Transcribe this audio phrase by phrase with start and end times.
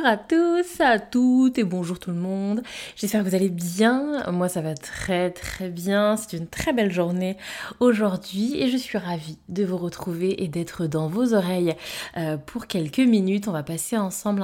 [0.00, 2.62] Bonjour à tous, à toutes et bonjour tout le monde.
[2.96, 4.30] J'espère que vous allez bien.
[4.30, 6.16] Moi ça va très très bien.
[6.16, 7.36] C'est une très belle journée
[7.80, 11.74] aujourd'hui et je suis ravie de vous retrouver et d'être dans vos oreilles
[12.16, 13.46] euh, pour quelques minutes.
[13.46, 14.42] On va passer ensemble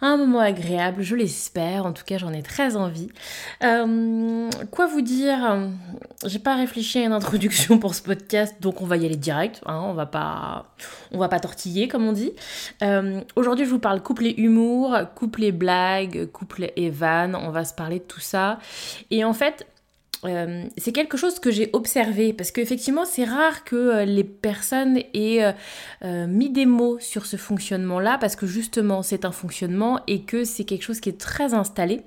[0.00, 1.84] un, moment agréable, je l'espère.
[1.84, 3.08] En tout cas j'en ai très envie.
[3.64, 5.58] Euh, quoi vous dire?
[6.24, 9.60] J'ai pas réfléchi à une introduction pour ce podcast donc on va y aller direct.
[9.66, 9.82] Hein.
[9.84, 10.74] on va pas
[11.12, 12.32] on va pas tortiller comme on dit.
[12.82, 17.50] Euh, aujourd'hui je vous parle couple et humour couple et blagues, couple et vannes, on
[17.50, 18.58] va se parler de tout ça.
[19.10, 19.66] Et en fait,
[20.24, 24.98] euh, c'est quelque chose que j'ai observé parce qu'effectivement c'est rare que euh, les personnes
[25.14, 25.54] aient
[26.02, 30.22] euh, mis des mots sur ce fonctionnement là parce que justement c'est un fonctionnement et
[30.22, 32.02] que c'est quelque chose qui est très installé.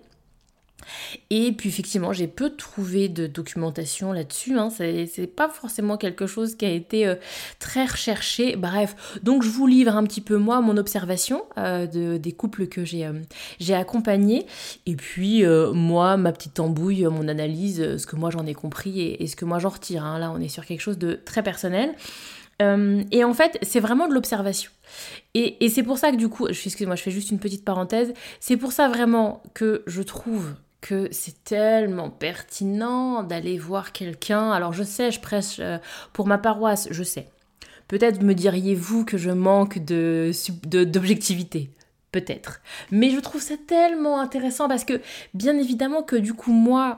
[1.30, 4.58] Et puis effectivement, j'ai peu trouvé de documentation là-dessus.
[4.58, 4.69] Hein.
[4.69, 7.16] C'est pas forcément quelque chose qui a été euh,
[7.59, 8.55] très recherché.
[8.55, 12.67] Bref, donc je vous livre un petit peu moi mon observation euh, de, des couples
[12.67, 14.45] que j'ai euh, accompagnés.
[14.86, 19.27] Et puis moi, ma petite tambouille, mon analyse, ce que moi j'en ai compris et,
[19.27, 20.03] ce que moi j'en retire.
[20.03, 20.19] Hein.
[20.19, 21.93] Là, on est sur quelque chose de très personnel.
[22.59, 24.71] et en fait, c'est vraiment de l'observation.
[25.33, 28.14] Et, et c'est pour ça que du coup, excusez-moi, je fais juste une petite parenthèse,
[28.39, 34.51] c'est pour ça vraiment que je trouve que c'est tellement pertinent d'aller voir quelqu'un.
[34.51, 35.77] Alors je sais, je prêche euh,
[36.13, 37.27] pour ma paroisse, je sais.
[37.87, 40.31] Peut-être me diriez-vous que je manque de
[40.85, 41.71] d'objectivité.
[42.11, 42.61] Peut-être.
[42.91, 44.99] Mais je trouve ça tellement intéressant parce que
[45.33, 46.95] bien évidemment que du coup moi,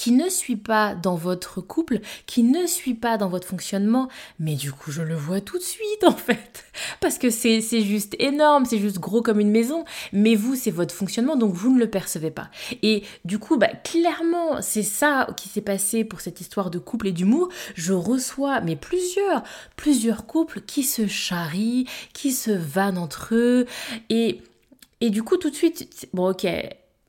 [0.00, 4.54] qui ne suis pas dans votre couple, qui ne suis pas dans votre fonctionnement, mais
[4.54, 6.64] du coup je le vois tout de suite en fait.
[7.00, 9.84] Parce que c'est juste énorme, c'est juste gros comme une maison,
[10.14, 12.48] mais vous c'est votre fonctionnement donc vous ne le percevez pas.
[12.82, 17.08] Et du coup, bah, clairement c'est ça qui s'est passé pour cette histoire de couple
[17.08, 17.50] et d'humour.
[17.74, 19.42] Je reçois mais plusieurs,
[19.76, 23.66] plusieurs couples qui se charrient, qui se vannent entre eux
[24.08, 24.40] et...
[25.02, 26.46] Et du coup, tout de suite, bon ok,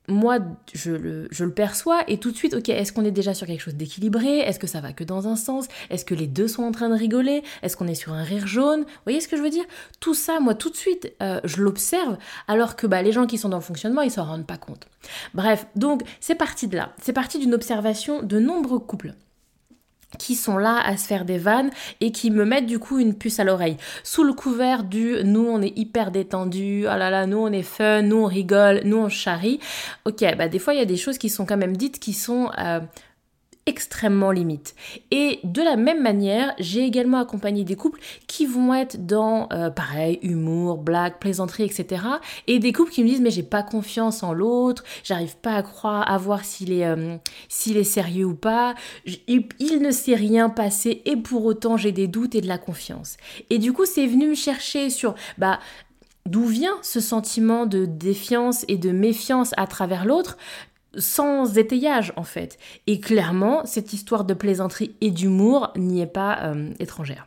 [0.08, 0.38] moi,
[0.74, 3.74] je le, perçois et tout de suite, ok, est-ce qu'on est déjà sur quelque chose
[3.74, 4.40] d'équilibré?
[4.40, 5.68] Est-ce que ça va que dans un sens?
[5.90, 7.42] Est-ce que les deux sont en train de rigoler?
[7.62, 8.80] Est-ce qu'on est sur un rire jaune?
[8.80, 9.64] Vous voyez ce que je veux dire?
[10.00, 12.16] Tout ça, moi, tout de suite, euh, je l'observe,
[12.48, 14.88] alors que bah, les gens qui sont dans le fonctionnement, ils s'en rendent pas compte.
[15.34, 16.92] Bref, donc c'est parti de là.
[17.00, 19.14] C'est parti d'une observation de nombreux couples
[20.18, 23.14] qui sont là à se faire des vannes et qui me mettent du coup une
[23.14, 23.76] puce à l'oreille.
[24.02, 27.62] Sous le couvert du nous on est hyper détendu, ah là là, nous on est
[27.62, 29.60] fun, nous on rigole, nous on charrie.
[30.04, 32.12] Ok, bah des fois il y a des choses qui sont quand même dites qui
[32.12, 32.80] sont euh,
[33.66, 34.74] extrêmement limite.
[35.10, 39.70] Et de la même manière, j'ai également accompagné des couples qui vont être dans, euh,
[39.70, 42.02] pareil, humour, blague, plaisanterie, etc.
[42.48, 45.62] Et des couples qui me disent, mais j'ai pas confiance en l'autre, j'arrive pas à
[45.62, 47.16] croire, à voir s'il est, euh,
[47.66, 48.74] est sérieux ou pas,
[49.06, 52.58] il, il, ne s'est rien passé et pour autant j'ai des doutes et de la
[52.58, 53.16] confiance.
[53.50, 55.60] Et du coup, c'est venu me chercher sur, bah,
[56.24, 60.36] D'où vient ce sentiment de défiance et de méfiance à travers l'autre?
[60.96, 62.58] Sans étayage en fait.
[62.86, 67.26] Et clairement, cette histoire de plaisanterie et d'humour n'y est pas euh, étrangère.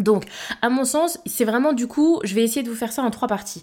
[0.00, 0.24] Donc,
[0.62, 3.10] à mon sens, c'est vraiment du coup, je vais essayer de vous faire ça en
[3.10, 3.62] trois parties.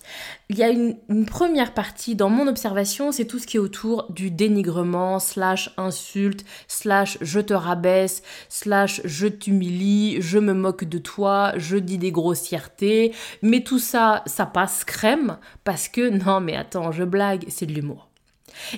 [0.49, 0.95] Il y a une,
[1.25, 6.45] première partie dans mon observation, c'est tout ce qui est autour du dénigrement, slash insulte,
[6.67, 12.11] slash je te rabaisse, slash je t'humilie, je me moque de toi, je dis des
[12.11, 13.13] grossièretés.
[13.41, 17.73] Mais tout ça, ça passe crème parce que non, mais attends, je blague, c'est de
[17.73, 18.06] l'humour.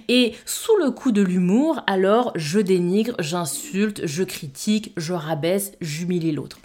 [0.07, 6.31] Et sous le coup de l'humour, alors je dénigre, j'insulte, je critique, je rabaisse, j'humilie
[6.31, 6.59] l'autre.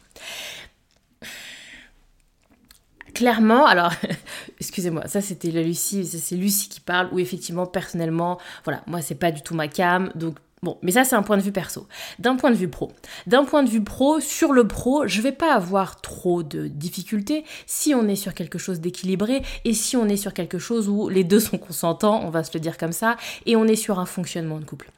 [3.14, 3.92] Clairement, alors,
[4.60, 9.14] excusez-moi, ça c'était la Lucie, c'est Lucie qui parle, où effectivement, personnellement, voilà, moi c'est
[9.14, 11.86] pas du tout ma cam, donc Bon, mais ça c'est un point de vue perso.
[12.18, 12.90] D'un point de vue pro.
[13.26, 17.44] D'un point de vue pro, sur le pro, je vais pas avoir trop de difficultés
[17.66, 21.10] si on est sur quelque chose d'équilibré et si on est sur quelque chose où
[21.10, 23.98] les deux sont consentants, on va se le dire comme ça, et on est sur
[23.98, 24.90] un fonctionnement de couple.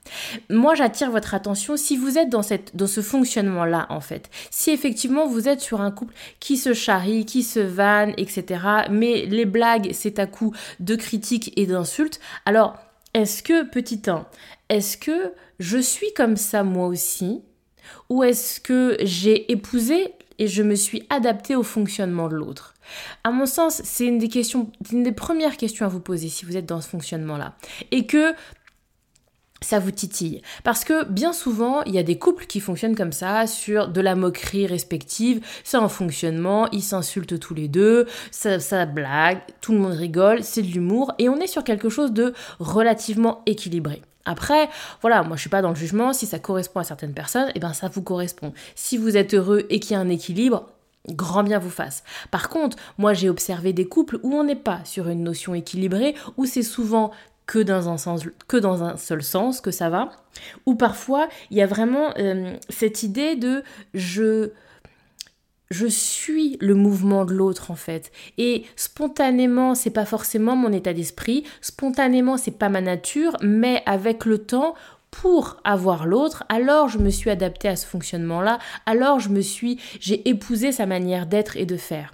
[0.50, 2.42] Moi, j'attire votre attention si vous êtes dans,
[2.74, 4.30] dans ce fonctionnement-là, en fait.
[4.52, 9.26] Si effectivement vous êtes sur un couple qui se charrie, qui se vanne, etc., mais
[9.26, 12.76] les blagues, c'est à coup de critiques et d'insultes, alors
[13.16, 14.26] est-ce que, petit 1,
[14.68, 17.40] est-ce que je suis comme ça moi aussi?
[18.10, 22.74] Ou est-ce que j'ai épousé et je me suis adaptée au fonctionnement de l'autre?
[23.24, 26.82] À mon sens, c'est une des premières questions à vous poser si vous êtes dans
[26.82, 27.56] ce fonctionnement-là.
[27.90, 28.34] Et que
[29.62, 30.42] ça vous titille.
[30.64, 34.00] Parce que bien souvent, il y a des couples qui fonctionnent comme ça, sur de
[34.00, 39.72] la moquerie respective, c'est en fonctionnement, ils s'insultent tous les deux, ça, ça blague, tout
[39.72, 44.02] le monde rigole, c'est de l'humour, et on est sur quelque chose de relativement équilibré.
[44.26, 44.68] Après,
[45.02, 47.52] voilà, moi je suis pas dans le jugement, si ça correspond à certaines personnes, et
[47.56, 48.52] eh ben ça vous correspond.
[48.74, 50.66] Si vous êtes heureux et qu'il y a un équilibre,
[51.08, 52.02] grand bien vous fasse.
[52.32, 56.16] Par contre, moi j'ai observé des couples où on n'est pas sur une notion équilibrée,
[56.36, 57.12] où c'est souvent
[57.46, 58.16] que dans un
[58.48, 60.10] que dans un seul sens que ça va,
[60.66, 63.62] ou parfois il y a vraiment euh, cette idée de
[63.94, 64.50] je
[65.70, 68.12] je suis le mouvement de l'autre en fait.
[68.38, 74.26] Et spontanément, c'est pas forcément mon état d'esprit, spontanément, c'est pas ma nature, mais avec
[74.26, 74.74] le temps,
[75.10, 79.80] pour avoir l'autre, alors je me suis adaptée à ce fonctionnement-là, alors je me suis,
[79.98, 82.12] j'ai épousé sa manière d'être et de faire.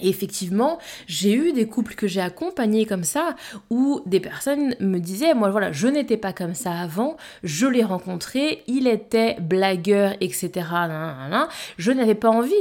[0.00, 3.36] Et effectivement, j'ai eu des couples que j'ai accompagnés comme ça,
[3.68, 7.84] où des personnes me disaient, moi voilà, je n'étais pas comme ça avant, je l'ai
[7.84, 10.50] rencontré, il était blagueur, etc.
[11.76, 12.52] Je n'avais pas envie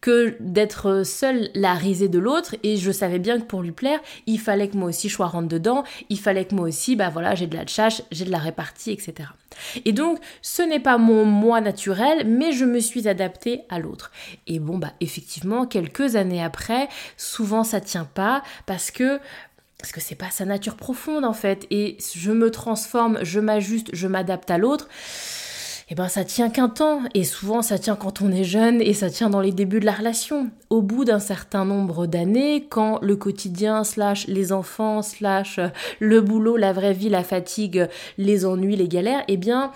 [0.00, 4.00] que d'être seule la risée de l'autre et je savais bien que pour lui plaire,
[4.26, 7.10] il fallait que moi aussi je sois rentre dedans, il fallait que moi aussi, bah
[7.10, 9.30] voilà, j'ai de la tchatche, j'ai de la répartie, etc.
[9.84, 14.10] Et donc, ce n'est pas mon moi naturel, mais je me suis adaptée à l'autre.
[14.46, 19.18] Et bon, bah effectivement, quelques années après, souvent ça tient pas parce que
[19.78, 23.90] parce que c'est pas sa nature profonde en fait et je me transforme, je m'ajuste,
[23.92, 24.88] je m'adapte à l'autre
[25.88, 28.92] eh ben ça tient qu'un temps et souvent ça tient quand on est jeune et
[28.92, 30.50] ça tient dans les débuts de la relation.
[30.68, 35.60] Au bout d'un certain nombre d'années, quand le quotidien slash les enfants slash
[36.00, 37.88] le boulot, la vraie vie, la fatigue,
[38.18, 39.70] les ennuis, les galères, eh bien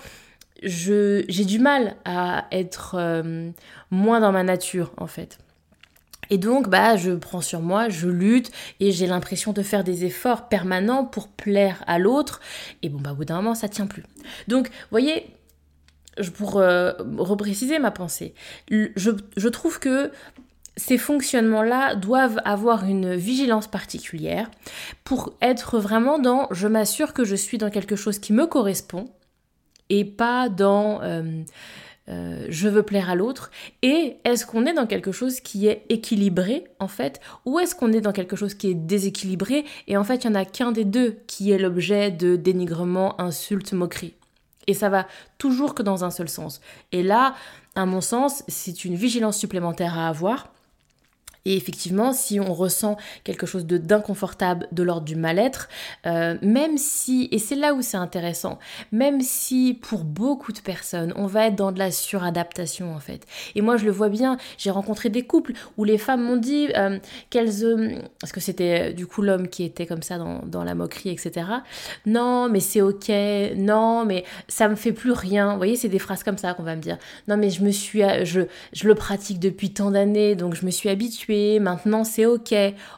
[0.65, 3.51] j'ai du mal à être euh,
[3.91, 5.39] moins dans ma nature en fait.
[6.33, 10.05] Et donc, bah, je prends sur moi, je lutte et j'ai l'impression de faire des
[10.05, 12.41] efforts permanents pour plaire à l'autre.
[12.83, 14.05] Et bon, bah, au bout d'un moment, ça tient plus.
[14.47, 15.27] Donc, voyez,
[16.35, 18.35] pour euh, repréciser ma pensée,
[18.69, 20.11] je, trouve que
[20.77, 24.51] ces fonctionnements-là doivent avoir une vigilance particulière
[25.05, 29.11] pour être vraiment dans je m'assure que je suis dans quelque chose qui me correspond
[29.89, 31.43] et pas dans euh,
[32.09, 33.51] euh, je veux plaire à l'autre
[33.83, 37.21] et est-ce qu'on est dans quelque chose qui est équilibré en fait?
[37.47, 40.37] Ou est-ce qu'on est dans quelque chose qui est déséquilibré et en fait il n'y
[40.37, 44.15] en a qu'un des deux qui est l'objet de dénigrement, insulte, moquerie.
[44.71, 45.07] Et ça va
[45.37, 46.61] toujours que dans un seul sens.
[46.93, 47.35] Et là,
[47.75, 50.53] à mon sens, c'est une vigilance supplémentaire à avoir
[51.45, 55.69] et effectivement, si on ressent quelque chose d'inconfortable de l'ordre du mal-être,
[56.07, 58.59] euh, même si, et c'est là où c'est intéressant,
[58.93, 63.27] même si pour beaucoup de personnes, on va être dans de la suradaptation en fait.
[63.55, 66.69] Et moi, je le vois bien, j'ai rencontré des couples où les femmes m'ont dit
[66.77, 66.99] euh,
[67.31, 67.65] qu'elles...
[67.65, 71.11] Euh, parce que c'était du coup l'homme qui était comme ça dans, dans la moquerie,
[71.11, 71.47] etc.
[72.05, 73.11] Non, mais c'est ok,
[73.57, 75.53] non, mais ça me fait plus rien.
[75.53, 76.99] Vous voyez, c'est des phrases comme ça qu'on va me dire.
[77.29, 78.03] Non, mais je me suis...
[78.25, 78.43] Je,
[78.73, 81.30] je le pratique depuis tant d'années, donc je me suis habituée
[81.61, 82.55] maintenant c'est ok.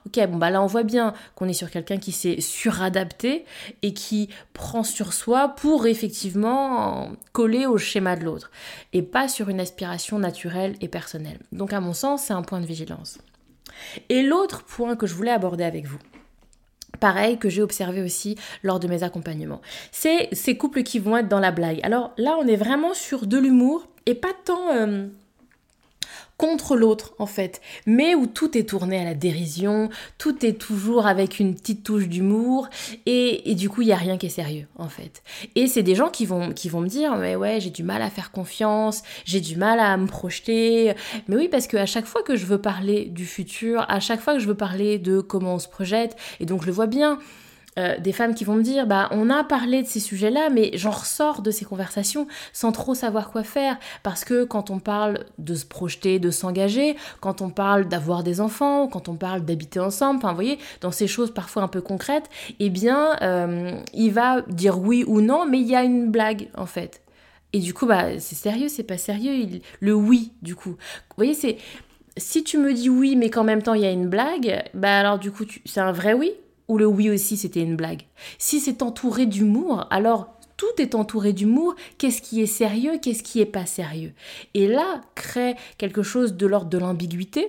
[0.06, 3.44] Ok, bon bah là on voit bien qu'on est sur quelqu'un qui s'est suradapté
[3.82, 8.50] et qui prend sur soi pour effectivement coller au schéma de l'autre
[8.92, 11.38] et pas sur une aspiration naturelle et personnelle.
[11.52, 13.18] Donc à mon sens, c'est un point de vigilance.
[14.08, 15.98] Et l'autre point que je voulais aborder avec vous,
[17.00, 19.60] pareil que j'ai observé aussi lors de mes accompagnements.
[19.90, 21.80] C'est ces couples qui vont être dans la blague.
[21.82, 25.06] Alors là, on est vraiment sur de l'humour et pas tant euh,
[26.42, 31.06] contre l'autre en fait, mais où tout est tourné à la dérision, tout est toujours
[31.06, 32.68] avec une petite touche d'humour
[33.06, 35.22] et, du coup il y a rien qui est sérieux en fait.
[35.54, 38.02] Et c'est des gens qui vont qui vont me dire mais ouais j'ai du mal
[38.02, 40.94] à faire confiance, j'ai du mal à me projeter,
[41.28, 44.20] mais oui parce que à chaque fois que je veux parler du futur, à chaque
[44.20, 46.88] fois que je veux parler de comment on se projette et donc je le vois
[46.88, 47.20] bien
[47.78, 50.72] euh, des femmes qui vont me dire bah on a parlé de ces sujets-là mais
[50.74, 55.24] j'en ressors de ces conversations sans trop savoir quoi faire parce que quand on parle
[55.38, 59.80] de se projeter, de s'engager, quand on parle d'avoir des enfants, quand on parle d'habiter
[59.80, 62.28] ensemble, vous voyez dans ces choses parfois un peu concrètes,
[62.60, 66.48] eh bien euh, il va dire oui ou non mais il y a une blague
[66.58, 67.00] en fait.
[67.54, 70.72] Et du coup bah c'est sérieux, c'est pas sérieux, le oui du coup.
[70.72, 71.56] Vous voyez c'est
[72.18, 74.98] si tu me dis oui mais qu'en même temps il y a une blague, bah
[74.98, 76.32] alors du coup c'est un vrai oui
[76.72, 78.02] ou le oui aussi c'était une blague.
[78.38, 83.40] Si c'est entouré d'humour, alors tout est entouré d'humour, qu'est-ce qui est sérieux, qu'est-ce qui
[83.40, 84.12] est pas sérieux?
[84.54, 87.48] Et là, crée quelque chose de l'ordre de l'ambiguïté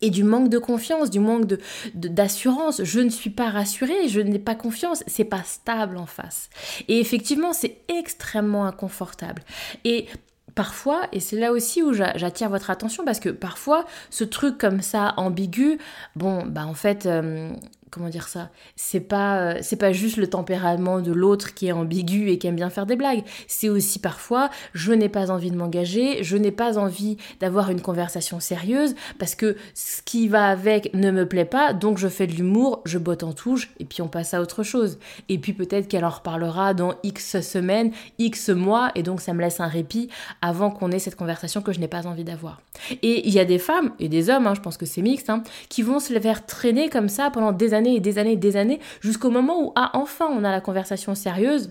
[0.00, 1.54] et du manque de confiance, du manque
[1.94, 2.82] d'assurance.
[2.84, 6.50] je ne suis pas rassurée, je n'ai pas confiance, c'est pas stable en face.
[6.88, 9.42] Et effectivement, c'est extrêmement inconfortable.
[9.84, 10.06] Et
[10.54, 14.82] parfois, et c'est là aussi où j'attire votre attention, parce que parfois, ce truc comme
[14.82, 15.78] ça, ambigu,
[16.16, 17.50] bon, bah en fait, euh,
[17.94, 21.72] comment dire ça c'est pas euh, c'est pas juste le tempérament de l'autre qui est
[21.72, 23.22] ambigu et qui aime bien faire des blagues.
[23.46, 27.80] C'est aussi parfois je n'ai pas envie de m'engager je n'ai pas envie d'avoir une
[27.80, 32.26] conversation sérieuse parce que ce qui va avec ne me plaît pas donc je fais
[32.26, 34.98] de l'humour je botte en touche et puis on passe à autre chose.
[35.28, 39.40] Et puis peut-être qu'elle en reparlera dans X semaines X mois et donc ça me
[39.40, 40.08] laisse un répit
[40.42, 42.60] avant qu'on ait cette conversation que je n'ai pas envie d'avoir.
[43.02, 45.30] Et il y a des femmes et des hommes hein, je pense que c'est mixte
[45.30, 48.36] hein, qui vont se faire traîner comme ça pendant des années et des années et
[48.36, 51.70] des années, jusqu'au moment où, ah, enfin, on a la conversation sérieuse.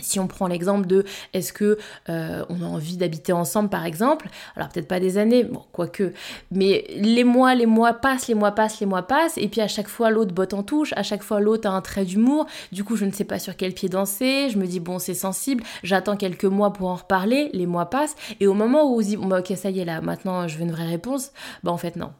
[0.00, 4.28] Si on prend l'exemple de est-ce que euh, on a envie d'habiter ensemble par exemple,
[4.56, 6.12] alors peut-être pas des années, bon quoique,
[6.50, 9.68] mais les mois, les mois passent, les mois passent, les mois passent, et puis à
[9.68, 12.82] chaque fois l'autre botte en touche, à chaque fois l'autre a un trait d'humour, du
[12.82, 15.62] coup je ne sais pas sur quel pied danser, je me dis bon c'est sensible,
[15.84, 19.06] j'attends quelques mois pour en reparler, les mois passent, et au moment où on se
[19.06, 21.30] dit bon bah ok ça y est là, maintenant je veux une vraie réponse,
[21.62, 22.10] bah en fait non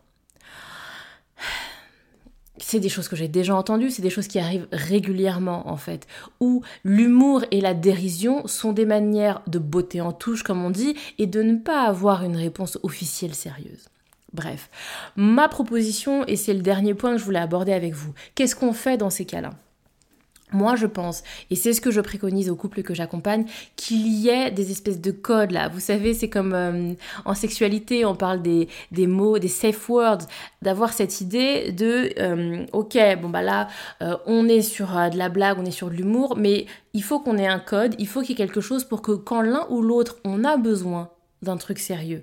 [2.59, 6.07] c'est des choses que j'ai déjà entendues, c'est des choses qui arrivent régulièrement en fait,
[6.41, 10.95] où l'humour et la dérision sont des manières de beauté en touche comme on dit,
[11.19, 13.89] et de ne pas avoir une réponse officielle sérieuse.
[14.33, 14.69] Bref,
[15.17, 18.73] ma proposition, et c'est le dernier point que je voulais aborder avec vous, qu'est-ce qu'on
[18.73, 19.55] fait dans ces cas-là?
[20.55, 23.45] Moi, je pense, et c'est ce que je préconise aux couples que j'accompagne,
[23.77, 25.69] qu'il y ait des espèces de codes là.
[25.69, 26.93] Vous savez, c'est comme euh,
[27.25, 30.27] en sexualité, on parle des, des, mots, des safe words,
[30.63, 33.69] d'avoir cette idée de, euh, ok, bon bah là,
[34.03, 37.19] euh, on est sur de la blague, on est sur de l'humour, mais il faut
[37.19, 39.67] qu'on ait un code, il faut qu'il y ait quelque chose pour que quand l'un
[39.71, 41.11] ou l'autre, on a besoin
[41.43, 42.23] d'un truc sérieux,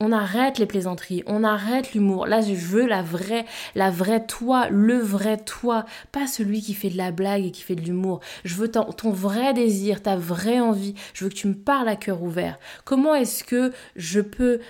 [0.00, 2.26] on arrête les plaisanteries, on arrête l'humour.
[2.26, 6.90] Là, je veux la vraie, la vraie toi, le vrai toi, pas celui qui fait
[6.90, 8.20] de la blague et qui fait de l'humour.
[8.44, 10.94] Je veux ton, vrai désir, ta vraie envie.
[11.14, 12.58] Je veux que tu me parles à cœur ouvert.
[12.84, 14.60] Comment est-ce que je peux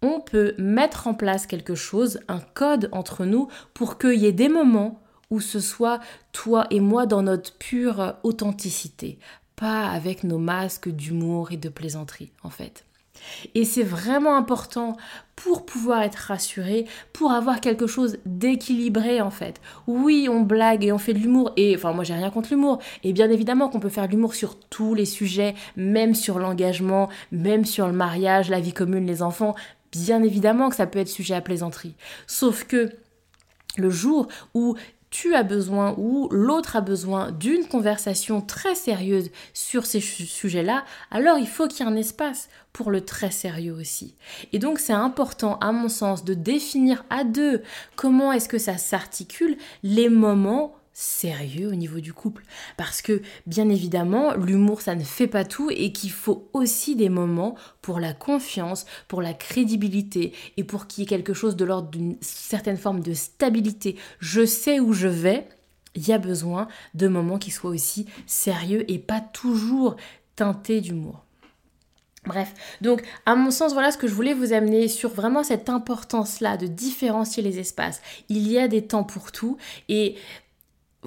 [0.00, 4.32] on peut mettre en place quelque chose, un code entre nous pour qu'il y ait
[4.32, 5.98] des moments où ce soit
[6.30, 9.18] toi et moi dans notre pure authenticité,
[9.56, 12.84] pas avec nos masques d'humour et de plaisanterie en fait.
[13.54, 14.96] Et c'est vraiment important
[15.36, 19.60] pour pouvoir être rassuré, pour avoir quelque chose d'équilibré en fait.
[19.86, 22.80] Oui, on blague et on fait de l'humour, et enfin moi j'ai rien contre l'humour,
[23.04, 27.08] et bien évidemment qu'on peut faire de l'humour sur tous les sujets, même sur l'engagement,
[27.30, 29.54] même sur le mariage, la vie commune, les enfants,
[29.92, 31.94] bien évidemment que ça peut être sujet à plaisanterie.
[32.26, 32.90] Sauf que
[33.76, 34.74] le jour où
[35.10, 41.38] tu as besoin ou l'autre a besoin d'une conversation très sérieuse sur ces sujets-là, alors
[41.38, 44.14] il faut qu'il y ait un espace pour le très sérieux aussi.
[44.52, 47.62] Et donc c'est important à mon sens de définir à deux
[47.96, 52.42] comment est-ce que ça s'articule les moments sérieux au niveau du couple.
[52.76, 57.08] Parce que, bien évidemment, l'humour, ça ne fait pas tout et qu'il faut aussi des
[57.08, 61.64] moments pour la confiance, pour la crédibilité et pour qu'il y ait quelque chose de
[61.64, 63.94] l'ordre d'une certaine forme de stabilité.
[64.18, 65.48] Je sais où je vais.
[65.94, 69.94] Il y a besoin de moments qui soient aussi sérieux et pas toujours
[70.34, 71.24] teintés d'humour.
[72.26, 75.68] Bref, donc à mon sens, voilà ce que je voulais vous amener sur vraiment cette
[75.68, 78.02] importance-là de différencier les espaces.
[78.28, 79.56] Il y a des temps pour tout
[79.88, 80.16] et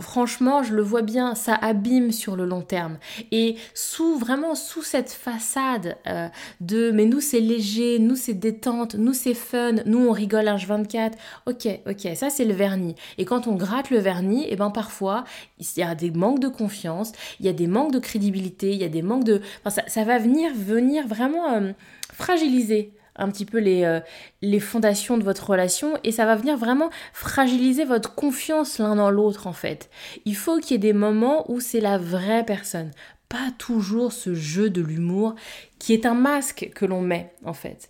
[0.02, 2.98] franchement, je le vois bien, ça abîme sur le long terme.
[3.32, 6.28] Et sous vraiment sous cette façade euh,
[6.60, 11.14] de mais nous c'est léger, nous c'est détente, nous c'est fun, nous on rigole H24.
[11.48, 12.96] Ok, ok, ça c'est le vernis.
[13.18, 15.24] Et quand on gratte le vernis, et eh ben parfois
[15.60, 18.82] il y a des manques de confiance, il y a des manques de crédibilité, il
[18.82, 21.72] y a des manques de, ça, va venir venir vraiment euh,
[22.14, 24.00] fragiliser un petit peu les, euh,
[24.42, 29.12] les fondations de votre relation et ça va venir vraiment fragiliser votre confiance l'un dans
[29.12, 29.90] l'autre en fait.
[30.26, 32.92] Il faut qu'il y ait des moments où c'est la vraie personne,
[33.30, 35.36] pas toujours ce jeu de l'humour
[35.80, 37.90] qui est un masque que l'on met en fait.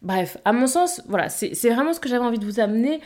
[0.00, 3.00] Bref, à mon sens, voilà, c'est vraiment ce que j'avais envie de vous amener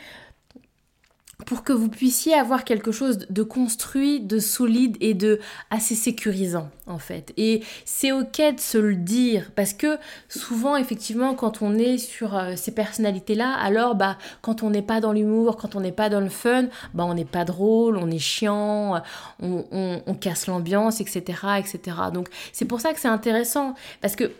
[1.45, 5.39] pour que vous puissiez avoir quelque chose de construit, de solide et de
[5.69, 7.31] assez sécurisant en fait.
[7.37, 9.97] Et c'est ok de se le dire parce que
[10.29, 14.99] souvent effectivement quand on est sur euh, ces personnalités-là, alors bah quand on n'est pas
[14.99, 18.09] dans l'humour, quand on n'est pas dans le fun, bah on n'est pas drôle, on
[18.09, 19.01] est chiant,
[19.39, 21.21] on, on casse l'ambiance, etc.,
[21.59, 21.97] etc.
[22.11, 24.31] Donc c'est pour ça que c'est intéressant parce que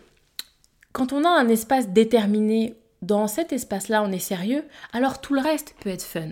[0.92, 5.40] quand on a un espace déterminé, dans cet espace-là on est sérieux, alors tout le
[5.40, 6.30] reste peut être fun.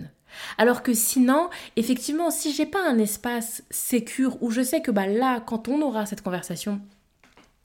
[0.57, 5.07] Alors que sinon, effectivement, si j'ai pas un espace sécure où je sais que bah
[5.07, 6.81] là, quand on aura cette conversation,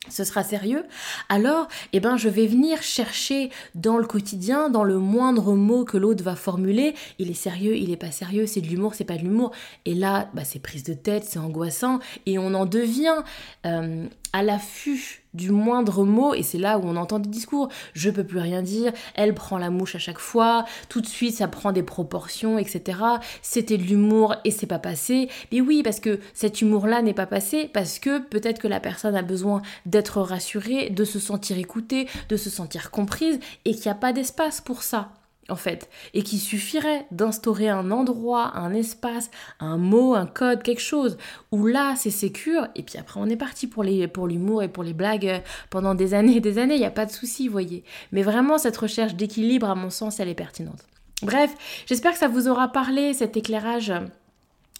[0.08, 0.84] ce sera sérieux,
[1.28, 5.96] alors eh ben je vais venir chercher dans le quotidien, dans le moindre mot que
[5.96, 9.16] l'autre va formuler, il est sérieux, il est pas sérieux, c'est de l'humour, c'est pas
[9.16, 9.52] de l'humour.
[9.84, 13.22] Et là, bah, c'est prise de tête, c'est angoissant, et on en devient
[13.64, 18.10] euh, à l'affût du moindre mot, et c'est là où on entend des discours, je
[18.10, 21.48] peux plus rien dire, elle prend la mouche à chaque fois, tout de suite ça
[21.48, 22.98] prend des proportions, etc.
[23.40, 25.28] C'était de l'humour et c'est pas passé.
[25.50, 29.16] Mais oui, parce que cet humour-là n'est pas passé, parce que peut-être que la personne
[29.16, 33.92] a besoin d'être rassurée, de se sentir écoutée, de se sentir comprise, et qu'il n'y
[33.92, 35.10] a pas d'espace pour ça
[35.48, 39.30] en fait, et qu'il suffirait d'instaurer un endroit, un espace,
[39.60, 41.18] un mot, un code, quelque chose,
[41.50, 44.84] où là c'est sécure, et puis après on est parti pour pour l'humour et pour
[44.84, 45.38] les blagues euh,
[45.70, 47.84] pendant des années et des années, il n'y a pas de souci, voyez.
[48.12, 50.84] Mais vraiment cette recherche d'équilibre, à mon sens, elle est pertinente.
[51.22, 51.52] Bref,
[51.86, 53.92] j'espère que ça vous aura parlé, cet éclairage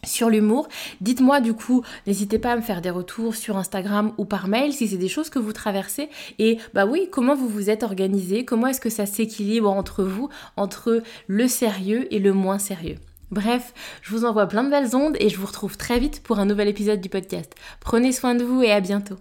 [0.04, 0.68] sur l'humour.
[1.00, 4.72] Dites-moi du coup, n'hésitez pas à me faire des retours sur Instagram ou par mail
[4.72, 6.08] si c'est des choses que vous traversez.
[6.38, 10.28] Et bah oui, comment vous vous êtes organisé, comment est-ce que ça s'équilibre entre vous,
[10.56, 12.96] entre le sérieux et le moins sérieux?
[13.30, 16.38] Bref, je vous envoie plein de belles ondes et je vous retrouve très vite pour
[16.38, 17.54] un nouvel épisode du podcast.
[17.80, 19.16] Prenez soin de vous et à bientôt.